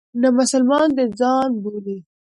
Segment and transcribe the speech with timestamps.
[0.21, 1.97] نه مسلمانان د ځان بولي.